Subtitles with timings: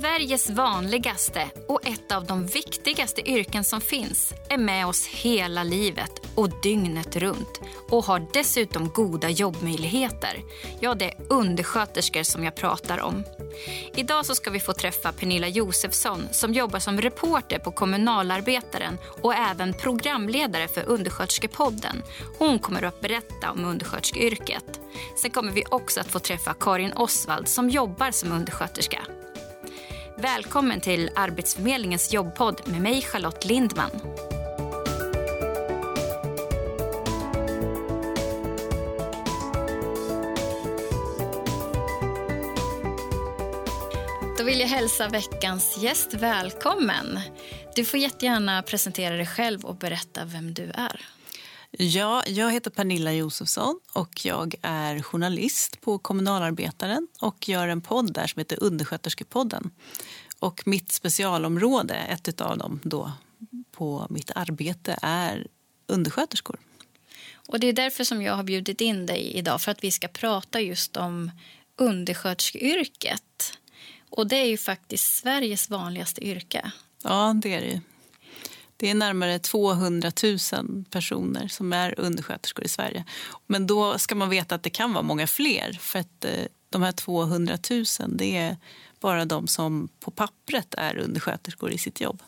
[0.00, 6.10] Sveriges vanligaste och ett av de viktigaste yrken som finns är med oss hela livet
[6.34, 10.42] och dygnet runt och har dessutom goda jobbmöjligheter.
[10.80, 13.24] Ja, det är undersköterskor som jag pratar om.
[13.94, 19.34] Idag så ska vi få träffa Pernilla Josefsson som jobbar som reporter på Kommunalarbetaren och
[19.34, 22.02] även programledare för Undersköterskepodden.
[22.38, 24.80] Hon kommer att berätta om undersköterskeyrket.
[25.16, 29.00] Sen kommer vi också att få träffa Karin Osvald som jobbar som undersköterska.
[30.22, 33.90] Välkommen till Arbetsförmedlingens jobbpodd med mig Charlotte Lindman.
[44.38, 47.20] Då vill jag hälsa veckans gäst välkommen.
[47.74, 51.19] Du får jättegärna presentera dig själv och berätta vem du är.
[51.70, 58.12] Ja, jag heter Pernilla Josefsson och jag är journalist på Kommunalarbetaren och gör en podd
[58.12, 59.70] där som heter Undersköterskepodden.
[60.38, 63.12] Och mitt specialområde, ett av dem då
[63.72, 65.46] på mitt arbete, är
[65.86, 66.58] undersköterskor.
[67.48, 70.08] Och det är därför som jag har bjudit in dig idag, för att vi ska
[70.08, 71.30] prata just om
[71.76, 73.58] undersköterskeyrket.
[74.10, 76.72] Och det är ju faktiskt Sveriges vanligaste yrke.
[77.02, 77.80] Ja, det är det
[78.80, 83.04] det är närmare 200 000 personer som är undersköterskor i Sverige.
[83.46, 85.72] Men då ska man veta att det kan vara många fler.
[85.80, 88.56] För att eh, de här 200 000 det är
[89.00, 92.22] bara de som på pappret är undersköterskor i sitt jobb.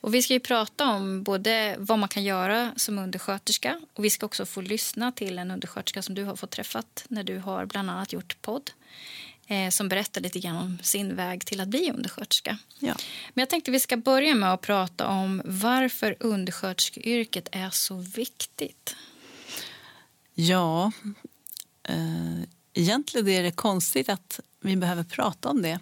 [0.00, 4.10] Och vi ska ju prata om både vad man kan göra som undersköterska och vi
[4.10, 7.66] ska också få lyssna till en undersköterska som du har fått träffat när du har
[7.66, 8.70] bland annat gjort podd
[9.48, 12.58] eh, som berättar lite grann om sin väg till att bli undersköterska.
[12.78, 12.94] Ja.
[13.34, 18.96] Men jag tänkte vi ska börja med att prata om varför undersköterskeyrket är så viktigt.
[20.34, 20.92] Ja,
[21.82, 22.40] eh,
[22.74, 25.78] egentligen är det konstigt att vi behöver prata om det.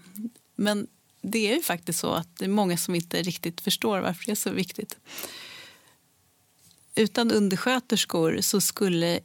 [0.54, 0.86] Men
[1.20, 4.32] det är ju faktiskt så att det är många som inte riktigt förstår varför det
[4.32, 4.96] är så viktigt.
[6.94, 9.20] Utan undersköterskor så skulle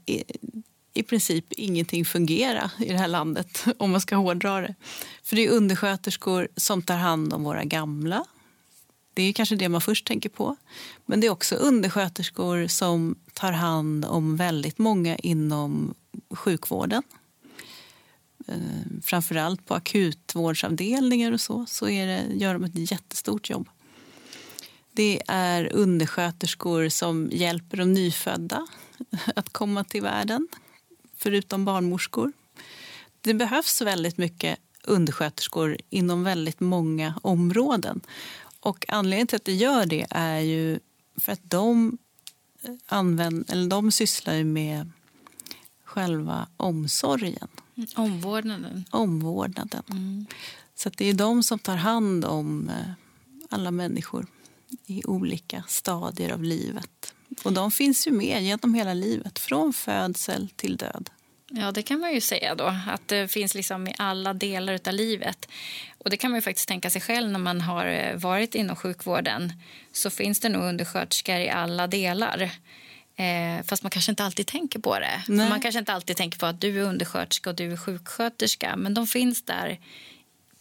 [0.93, 4.75] i princip ingenting fungera i det här landet, om man ska hårdra det.
[5.23, 8.25] För det är undersköterskor som tar hand om våra gamla.
[9.13, 10.55] Det är kanske det man först tänker på.
[11.05, 15.93] Men det är också undersköterskor som tar hand om väldigt många inom
[16.29, 17.03] sjukvården.
[18.47, 18.55] Eh,
[19.03, 23.69] framförallt på akutvårdsavdelningar och så, så är det, gör de ett jättestort jobb.
[24.91, 28.67] Det är undersköterskor som hjälper de nyfödda
[29.35, 30.47] att komma till världen,
[31.21, 32.31] förutom barnmorskor.
[33.21, 38.01] Det behövs väldigt mycket undersköterskor inom väldigt många områden.
[38.59, 40.79] Och anledningen till att det gör det är ju
[41.17, 41.97] för att de,
[42.85, 44.91] använd, eller de sysslar med
[45.83, 47.47] själva omsorgen.
[47.95, 48.85] Omvårdnaden.
[48.91, 49.83] Omvårdnaden.
[49.89, 50.25] Mm.
[50.75, 52.91] Så det är de som tar hand om eh,
[53.49, 54.27] alla människor
[54.85, 57.13] i olika stadier av livet.
[57.43, 61.09] Och de finns ju med genom hela livet, från födsel till död.
[61.53, 62.75] Ja, det kan man ju säga då.
[62.87, 65.49] Att det finns liksom i alla delar av livet.
[65.97, 68.75] Och det kan man ju faktiskt tänka sig själv när man har eh, varit inom
[68.75, 69.53] sjukvården.
[69.91, 72.41] Så finns det nog undersköterskor i alla delar.
[73.15, 75.33] Eh, fast man kanske inte alltid tänker på det.
[75.33, 78.75] Man kanske inte alltid tänker på att du är undersköterska och du är sjuksköterska.
[78.75, 79.79] Men de finns där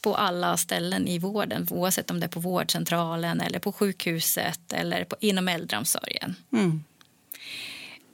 [0.00, 5.05] på alla ställen i vården oavsett om det är på vårdcentralen eller på sjukhuset eller
[5.05, 6.37] på, inom äldreomsorgen.
[6.53, 6.84] Mm.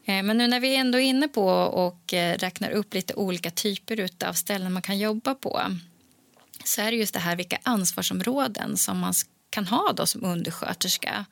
[0.05, 3.51] Eh, men nu när vi ändå är inne på och eh, räknar upp lite olika
[3.51, 5.63] typer av ställen man kan jobba på
[6.65, 9.15] så är det just det här vilka ansvarsområden som man
[9.51, 11.25] kan ha då som undersköterska.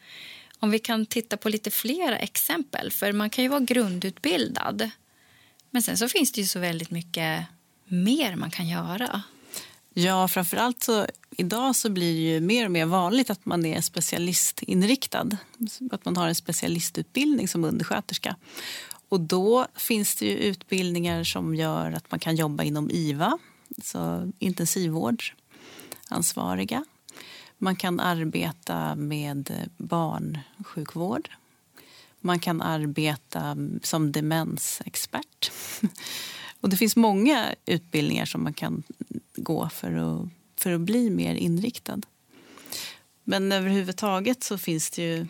[0.58, 4.90] Om vi kan titta på lite flera exempel, för man kan ju vara grundutbildad.
[5.70, 7.44] Men sen så finns det ju så väldigt mycket
[7.84, 9.22] mer man kan göra.
[9.96, 13.80] Ja, framförallt så idag så blir det ju mer och mer vanligt att man är
[13.80, 15.28] specialistinriktad.
[15.90, 18.36] Att man har en specialistutbildning som undersköterska.
[19.08, 23.38] Och då finns det ju utbildningar som gör att man kan jobba inom IVA,
[23.82, 26.84] så intensivvårdsansvariga.
[27.58, 31.28] Man kan arbeta med barnsjukvård.
[32.20, 35.52] Man kan arbeta som demensexpert.
[36.64, 38.82] Och det finns många utbildningar som man kan
[39.36, 42.00] gå för att, för att bli mer inriktad.
[43.24, 45.26] Men överhuvudtaget så finns det ju...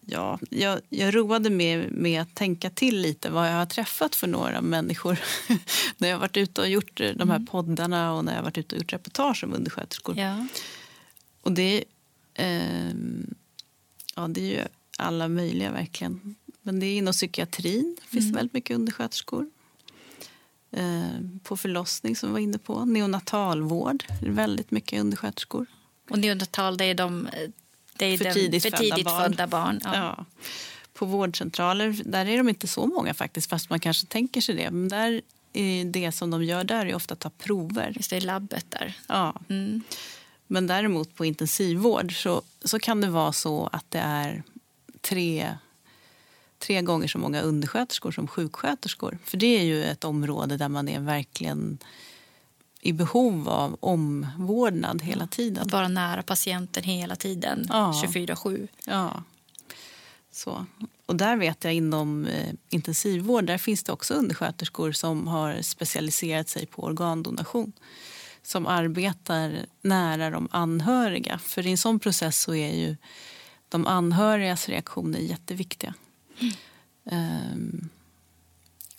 [0.00, 4.26] Ja, jag, jag roade mig med att tänka till lite vad jag har träffat för
[4.26, 5.18] några människor
[5.96, 7.46] när jag varit ute och gjort de här mm.
[7.46, 10.18] poddarna och när jag varit ute och gjort reportage om undersköterskor.
[10.18, 10.46] Ja.
[11.42, 11.84] Och det,
[12.34, 12.88] eh,
[14.14, 14.64] ja, det är ju
[14.98, 16.36] alla möjliga verkligen.
[16.68, 18.32] Men det är inom psykiatrin finns mm.
[18.32, 19.46] det väldigt mycket undersköterskor.
[20.70, 22.84] Eh, på förlossning som vi var inne på.
[22.84, 25.66] Neonatalvård, det är väldigt mycket undersköterskor.
[26.10, 27.28] Och neonatal, det är de
[27.92, 29.30] det är för tidigt, för tidigt födda barn.
[29.30, 29.94] Födda barn ja.
[29.94, 30.24] Ja.
[30.94, 34.70] På vårdcentraler där är de inte så många faktiskt, fast man kanske tänker sig det.
[34.70, 35.20] Men där
[35.52, 37.92] är det som de gör där är ofta att ta prover.
[37.96, 38.98] Just det, i labbet där.
[39.06, 39.40] Ja.
[39.48, 39.82] Mm.
[40.46, 44.42] Men däremot på intensivvård så, så kan det vara så att det är
[45.00, 45.58] tre,
[46.58, 49.18] tre gånger så många undersköterskor som sjuksköterskor.
[49.24, 51.78] För det är ju ett område där man är verkligen
[52.80, 55.62] i behov av omvårdnad hela tiden.
[55.62, 58.02] Att vara nära patienten hela tiden, ja.
[58.06, 58.68] 24-7.
[58.84, 59.22] Ja.
[60.32, 60.66] Så.
[61.06, 66.48] Och där vet jag inom eh, intensivvård där finns det också undersköterskor som har specialiserat
[66.48, 67.72] sig på organdonation
[68.42, 71.38] som arbetar nära de anhöriga.
[71.38, 72.96] För i en sån process så är ju
[73.68, 75.94] de anhörigas reaktioner jätteviktiga.
[77.04, 77.88] Um,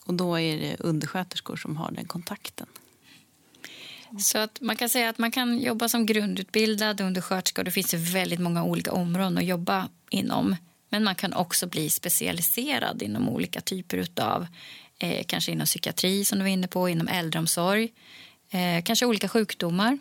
[0.06, 2.68] och då är det undersköterskor som har den kontakten.
[4.20, 7.94] Så att man kan säga att man kan jobba som grundutbildad undersköterska och det finns
[7.94, 10.56] väldigt många olika områden att jobba inom.
[10.90, 14.48] Men man kan också bli specialiserad inom olika typer av
[15.00, 17.94] eh, kanske inom psykiatri som du var inne på, inom äldreomsorg,
[18.50, 19.98] eh, kanske olika sjukdomar.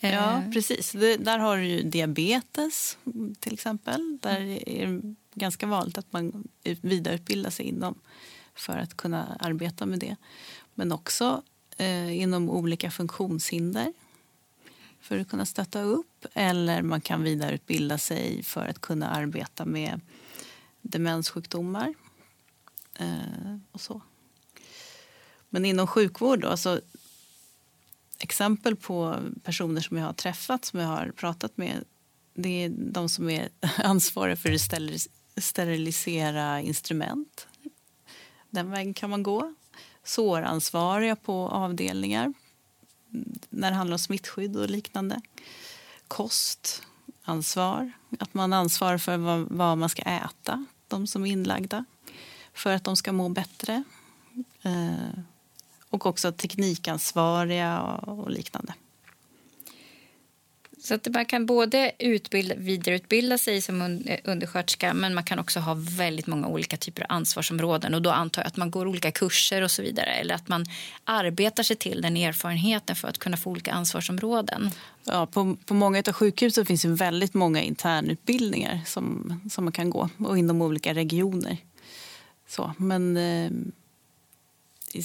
[0.00, 0.14] Eh.
[0.14, 0.92] Ja, precis.
[0.92, 2.98] Det, där har du ju diabetes
[3.40, 4.18] till exempel.
[4.22, 5.00] Där är
[5.36, 7.98] ganska vanligt att man vidareutbildar sig inom
[8.54, 10.16] för att kunna arbeta med det.
[10.74, 11.42] Men också
[11.76, 13.92] eh, inom olika funktionshinder
[15.00, 16.26] för att kunna stötta upp.
[16.34, 20.00] Eller man kan vidareutbilda sig för att kunna arbeta med
[20.82, 21.94] demenssjukdomar.
[22.94, 24.00] Eh, och så.
[25.48, 26.80] Men inom sjukvård då, så
[28.18, 31.84] exempel på personer som jag har träffat, som jag har pratat med
[32.36, 33.48] det är de som är
[33.78, 34.50] ansvariga för
[35.36, 37.46] sterilisera instrument.
[38.50, 39.54] Den vägen kan man gå.
[40.04, 42.32] Såransvariga på avdelningar
[43.50, 45.20] när det handlar om smittskydd och liknande.
[46.08, 51.84] Kostansvar, att man ansvarar för vad, vad, man ska äta, de som är inlagda,
[52.52, 53.84] för att de ska må bättre.
[54.62, 55.18] Eh,
[55.90, 58.74] och också teknikansvariga och, och liknande.
[60.86, 65.60] Så att man kan både utbilda, vidareutbilda sig som eh, undersköterska men man kan också
[65.60, 67.94] ha väldigt många olika typer av ansvarsområden.
[67.94, 70.66] Och Då antar jag att man går olika kurser och så vidare eller att man
[71.04, 74.70] arbetar sig till den erfarenheten för att kunna få olika ansvarsområden.
[75.04, 79.90] Ja, på, på många av sjukhusen finns det väldigt många internutbildningar som, som man kan
[79.90, 81.56] gå och inom olika regioner.
[82.48, 83.50] Så, men eh,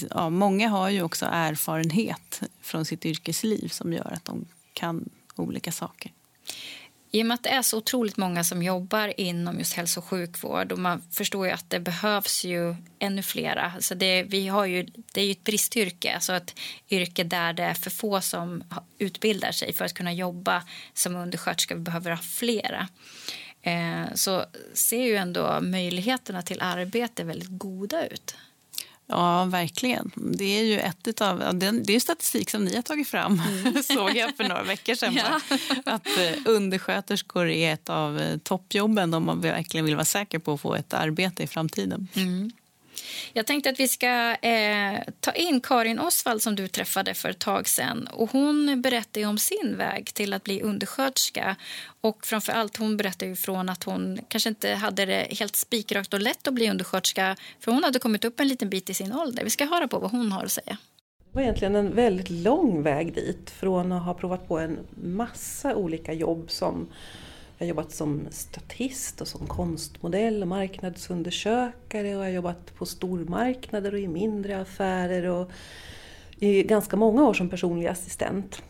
[0.10, 5.72] ja, många har ju också erfarenhet från sitt yrkesliv som gör att de kan olika
[5.72, 6.12] saker.
[7.14, 10.06] I och med att det är så otroligt många som jobbar inom just hälso och
[10.06, 13.72] sjukvård och man förstår ju att det behövs ju ännu flera.
[13.76, 14.84] Alltså det, vi har ju,
[15.14, 16.56] det är ju ett bristyrke, alltså ett
[16.90, 18.64] yrke där det är för få som
[18.98, 20.64] utbildar sig för att kunna jobba
[20.94, 21.76] som undersköterska.
[21.76, 22.88] Vi behöver ha flera.
[23.62, 28.36] Eh, så ser ju ändå möjligheterna till arbete väldigt goda ut.
[29.08, 30.12] Ja, verkligen.
[30.16, 33.84] Det är ju ett av, det är statistik som ni har tagit fram, mm.
[33.84, 35.14] såg jag för några veckor sedan.
[35.14, 35.40] Ja.
[35.86, 40.54] Att eh, undersköterskor är ett av eh, toppjobben om man verkligen vill vara säker på
[40.54, 42.08] att få ett arbete i framtiden.
[42.14, 42.52] Mm.
[43.34, 47.40] Jag tänkte att vi ska eh, ta in Karin Osvald som du träffade för ett
[47.40, 48.08] tag sedan.
[48.12, 51.56] Och hon berättar om sin väg till att bli undersköterska.
[52.02, 56.14] Och framför allt hon berättar ju från att hon kanske inte hade det helt spikrakt
[56.14, 57.36] och lätt att bli undersköterska.
[57.60, 59.44] För hon hade kommit upp en liten bit i sin ålder.
[59.44, 60.78] Vi ska höra på vad hon har att säga.
[61.32, 65.76] Det var egentligen en väldigt lång väg dit från att ha provat på en massa
[65.76, 66.88] olika jobb som
[67.62, 72.86] jag har jobbat som statist och som konstmodell och marknadsundersökare och jag har jobbat på
[72.86, 75.52] stormarknader och i mindre affärer och
[76.40, 78.62] i ganska många år som personlig assistent.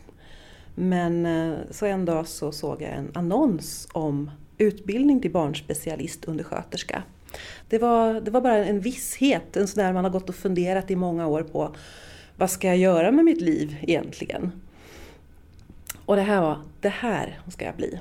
[0.74, 7.02] Men eh, så en dag så såg jag en annons om utbildning till barnspecialist undersköterska.
[7.68, 10.90] Det var, det var bara en visshet, en sån där man har gått och funderat
[10.90, 11.74] i många år på
[12.36, 14.52] vad ska jag göra med mitt liv egentligen?
[16.04, 17.98] Och det här var, det här ska jag bli.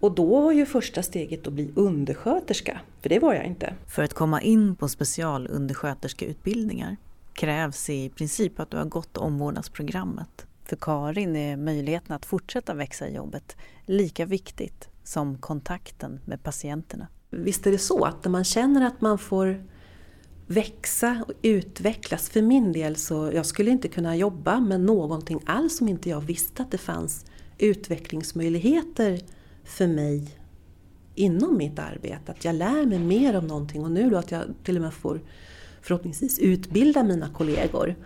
[0.00, 3.74] Och då var ju första steget att bli undersköterska, för det var jag inte.
[3.86, 6.96] För att komma in på specialundersköterskeutbildningar
[7.32, 10.46] krävs i princip att du har gått omvårdnadsprogrammet.
[10.64, 17.08] För Karin är möjligheten att fortsätta växa i jobbet lika viktigt som kontakten med patienterna.
[17.30, 19.64] Visst är det så att när man känner att man får
[20.46, 22.30] växa och utvecklas.
[22.30, 26.20] För min del så jag skulle inte kunna jobba med någonting alls om inte jag
[26.20, 27.24] visste att det fanns
[27.58, 29.20] utvecklingsmöjligheter
[29.70, 30.36] för mig
[31.14, 32.32] inom mitt arbete.
[32.32, 34.94] Att jag lär mig mer om någonting och nu då att jag till och med
[34.94, 35.20] får,
[35.82, 37.96] förhoppningsvis utbilda mina kollegor.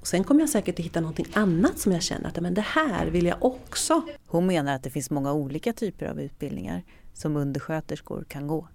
[0.00, 2.60] Och sen kommer jag säkert att hitta någonting annat som jag känner att men det
[2.60, 4.02] här vill jag också.
[4.26, 6.82] Hon menar att det finns många olika typer av utbildningar
[7.14, 8.68] som undersköterskor kan gå.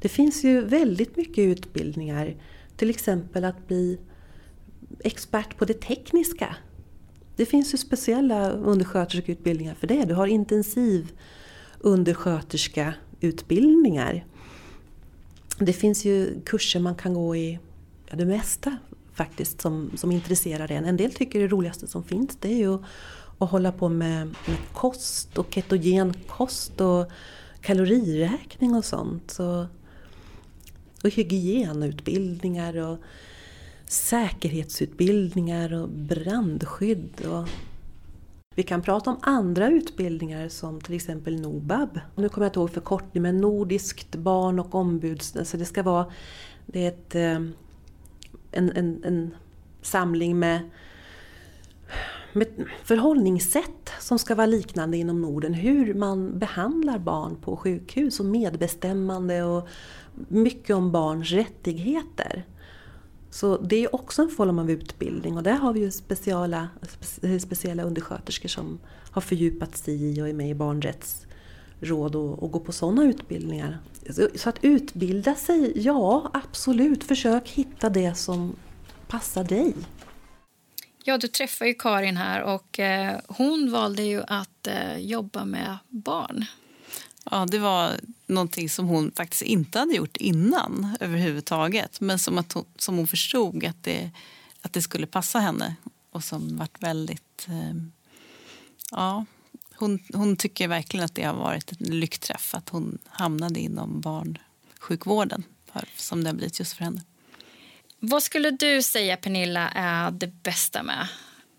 [0.00, 2.36] Det finns ju väldigt mycket utbildningar,
[2.76, 3.98] till exempel att bli
[5.04, 6.56] expert på det tekniska.
[7.36, 10.04] Det finns ju speciella undersköterskeutbildningar för det.
[10.04, 11.12] Du har intensiv
[11.80, 14.24] undersköterska utbildningar.
[15.58, 17.58] Det finns ju kurser man kan gå i
[18.10, 18.76] ja, det mesta
[19.14, 20.84] faktiskt som, som intresserar en.
[20.84, 22.78] En del tycker det roligaste som finns det är ju
[23.38, 27.10] att hålla på med, med kost och ketogen kost och
[27.60, 29.30] kaloriräkning och sånt.
[29.30, 29.66] Så,
[31.04, 32.98] och hygienutbildningar och
[33.86, 37.26] säkerhetsutbildningar och brandskydd.
[37.26, 37.48] Och
[38.56, 42.00] vi kan prata om andra utbildningar som till exempel NOBAB.
[42.14, 45.36] Nu kommer jag inte ihåg förkortningen men Nordiskt barn och ombuds...
[45.36, 46.06] Alltså det ska vara
[46.66, 47.50] det är ett, eh,
[48.52, 49.34] en, en, en
[49.82, 50.70] samling med,
[52.32, 52.48] med
[52.84, 55.54] förhållningssätt som ska vara liknande inom Norden.
[55.54, 59.68] Hur man behandlar barn på sjukhus och medbestämmande och
[60.28, 62.44] mycket om barns rättigheter.
[63.36, 66.68] Så det är också en form av utbildning och där har vi ju speciella,
[67.40, 68.78] speciella undersköterskor som
[69.10, 73.78] har fördjupat sig i och är med i barnrättsråd och, och går på sådana utbildningar.
[74.34, 78.56] Så att utbilda sig, ja absolut, försök hitta det som
[79.08, 79.74] passar dig.
[81.04, 85.78] Ja, du träffar ju Karin här och eh, hon valde ju att eh, jobba med
[85.88, 86.44] barn.
[87.30, 87.90] Ja, det var
[88.26, 92.00] någonting som hon faktiskt inte hade gjort innan överhuvudtaget.
[92.00, 94.10] Men som, att hon, som hon förstod att det,
[94.62, 95.76] att det skulle passa henne
[96.10, 97.46] och som varit väldigt...
[97.48, 97.74] Eh,
[98.90, 99.24] ja,
[99.74, 105.42] hon, hon tycker verkligen att det har varit en lyckträff att hon hamnade inom barnsjukvården
[105.96, 107.02] som det har blivit just för henne.
[107.98, 111.08] Vad skulle du säga, Pernilla, är det bästa med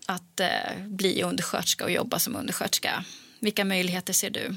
[0.05, 3.05] att eh, bli undersköterska och jobba som undersköterska?
[3.39, 4.55] Vilka möjligheter ser du?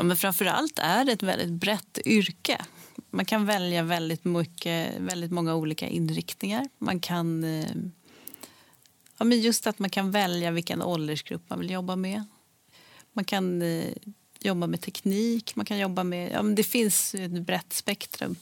[0.00, 2.64] Ja, men framför allt är det ett väldigt brett yrke.
[3.10, 6.68] Man kan välja väldigt, mycket, väldigt många olika inriktningar.
[6.78, 7.44] Man kan...
[7.44, 7.70] Eh,
[9.18, 12.24] ja, men just att man kan välja vilken åldersgrupp man vill jobba med.
[13.12, 13.92] Man kan eh,
[14.40, 16.32] jobba med teknik, man kan jobba med...
[16.32, 18.36] Ja, men det finns ett brett spektrum.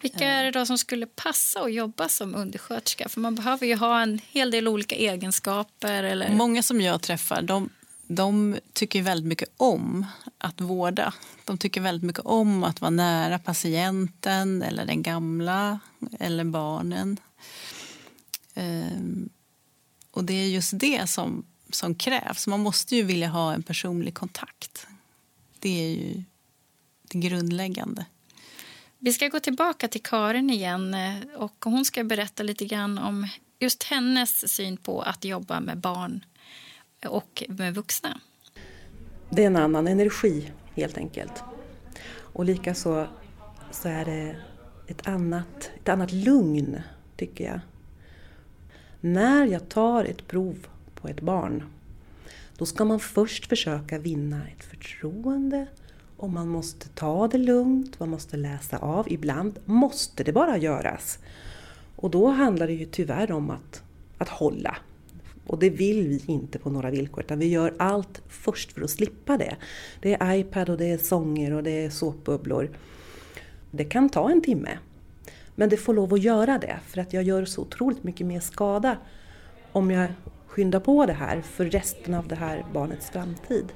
[0.00, 3.08] Vilka är det då som skulle passa att jobba som undersköterska?
[3.08, 6.02] För man behöver ju ha en hel del olika egenskaper.
[6.02, 6.30] Eller...
[6.30, 7.70] Många som jag träffar de
[8.08, 10.06] de tycker väldigt mycket om
[10.38, 11.14] att vårda.
[11.44, 15.78] De tycker väldigt mycket om att vara nära patienten eller den gamla
[16.18, 17.16] eller barnen.
[18.54, 19.28] Ehm,
[20.10, 22.46] och det är just det som, som krävs.
[22.46, 24.86] Man måste ju vilja ha en personlig kontakt.
[25.58, 26.22] Det är ju
[27.02, 28.06] det grundläggande.
[28.98, 33.28] Vi ska gå tillbaka till Karin igen eh, och hon ska berätta lite grann om
[33.58, 36.24] just hennes syn på att jobba med barn
[37.06, 38.20] och med vuxna.
[39.30, 41.42] Det är en annan energi helt enkelt.
[42.10, 43.06] Och likaså
[43.70, 44.36] så är det
[44.86, 46.80] ett annat, ett annat lugn,
[47.16, 47.60] tycker jag.
[49.00, 51.62] När jag tar ett prov på ett barn,
[52.56, 55.66] då ska man först försöka vinna ett förtroende
[56.16, 59.12] och man måste ta det lugnt, man måste läsa av.
[59.12, 61.18] Ibland måste det bara göras.
[61.96, 63.82] Och då handlar det ju tyvärr om att,
[64.18, 64.76] att hålla
[65.48, 68.90] och det vill vi inte på några villkor utan vi gör allt först för att
[68.90, 69.56] slippa det.
[70.00, 72.70] Det är iPad och det är sånger och det är såpbubblor.
[73.70, 74.78] Det kan ta en timme.
[75.54, 78.40] Men det får lov att göra det för att jag gör så otroligt mycket mer
[78.40, 78.96] skada
[79.72, 80.12] om jag
[80.46, 83.72] skyndar på det här för resten av det här barnets framtid.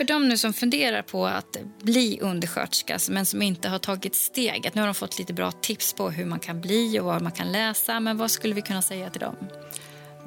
[0.00, 4.74] För de nu som funderar på att bli undersköterska men som inte har tagit steget.
[4.74, 7.32] Nu har de fått lite bra tips på hur man kan bli och vad man
[7.32, 8.00] kan läsa.
[8.00, 9.36] Men vad skulle vi kunna säga till dem?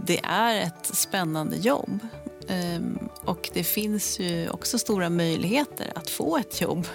[0.05, 1.99] Det är ett spännande jobb.
[2.47, 6.87] Ehm, och det finns ju också stora möjligheter att få ett jobb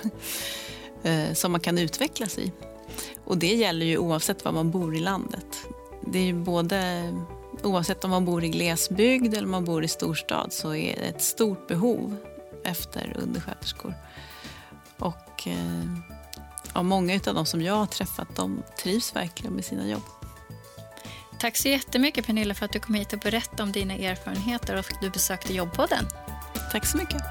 [1.03, 2.53] eh, som man kan utvecklas i.
[3.25, 5.67] Och det gäller ju oavsett var man bor i landet.
[6.13, 7.13] Det är ju både
[7.63, 11.23] Oavsett om man bor i glesbygd eller man bor i storstad så är det ett
[11.23, 12.17] stort behov
[12.69, 13.95] efter undersköterskor.
[14.99, 15.85] Och eh,
[16.75, 20.03] ja, många av de som jag har träffat de trivs verkligen med sina jobb.
[21.39, 24.93] Tack så jättemycket Pernilla för att du kom hit och berättade om dina erfarenheter och
[24.93, 26.07] att du besökte Jobbpodden.
[26.73, 27.23] Tack så mycket.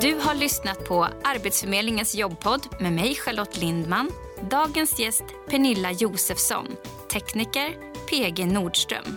[0.00, 4.10] Du har lyssnat på Arbetsförmedlingens jobbpodd med mig Charlotte Lindman.
[4.50, 6.66] Dagens gäst Pernilla Josefsson
[7.16, 7.74] tekniker
[8.10, 9.16] PG Nordström.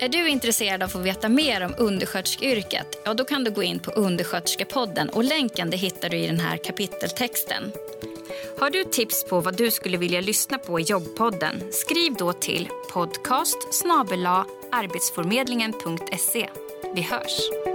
[0.00, 3.02] Är du intresserad av att få veta mer om undersköterskeyrket?
[3.04, 6.40] Ja, då kan du gå in på Undersköterskepodden och länken det hittar du i den
[6.40, 7.72] här kapiteltexten.
[8.58, 11.62] Har du tips på vad du skulle vilja lyssna på i jobbpodden?
[11.70, 13.56] Skriv då till podcast
[14.72, 16.48] arbetsförmedlingen.se.
[16.94, 17.71] Vi hörs!